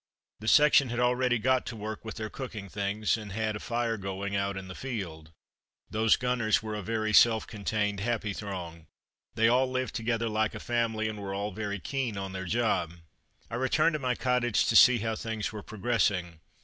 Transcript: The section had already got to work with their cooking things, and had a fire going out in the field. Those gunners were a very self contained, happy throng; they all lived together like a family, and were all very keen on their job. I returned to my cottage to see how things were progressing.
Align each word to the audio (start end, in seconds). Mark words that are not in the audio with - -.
The 0.39 0.47
section 0.47 0.89
had 0.89 0.99
already 0.99 1.37
got 1.37 1.63
to 1.67 1.75
work 1.75 2.03
with 2.03 2.15
their 2.15 2.31
cooking 2.31 2.69
things, 2.69 3.17
and 3.17 3.33
had 3.33 3.55
a 3.55 3.59
fire 3.59 3.97
going 3.97 4.35
out 4.35 4.57
in 4.57 4.67
the 4.67 4.73
field. 4.73 5.31
Those 5.91 6.15
gunners 6.15 6.63
were 6.63 6.73
a 6.73 6.81
very 6.81 7.13
self 7.13 7.45
contained, 7.45 7.99
happy 7.99 8.33
throng; 8.33 8.87
they 9.35 9.47
all 9.47 9.69
lived 9.69 9.93
together 9.93 10.27
like 10.27 10.55
a 10.55 10.59
family, 10.59 11.07
and 11.07 11.21
were 11.21 11.35
all 11.35 11.51
very 11.51 11.79
keen 11.79 12.17
on 12.17 12.33
their 12.33 12.45
job. 12.45 12.93
I 13.51 13.55
returned 13.57 13.93
to 13.93 13.99
my 13.99 14.15
cottage 14.15 14.65
to 14.65 14.75
see 14.75 14.97
how 14.97 15.15
things 15.15 15.51
were 15.51 15.61
progressing. 15.61 16.39